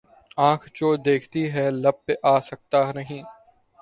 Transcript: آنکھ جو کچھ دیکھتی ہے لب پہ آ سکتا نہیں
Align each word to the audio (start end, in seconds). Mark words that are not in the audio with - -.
آنکھ 0.39 0.65
جو 0.75 0.87
کچھ 0.91 1.01
دیکھتی 1.05 1.43
ہے 1.53 1.65
لب 1.73 1.95
پہ 2.05 2.13
آ 2.25 2.35
سکتا 2.49 2.79
نہیں 2.95 3.21